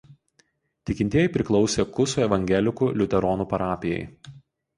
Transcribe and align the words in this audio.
Tikintieji 0.89 1.31
priklausė 1.35 1.85
Kusų 1.99 2.25
evangelikų 2.25 2.89
liuteronų 3.03 3.47
parapijai. 3.53 4.03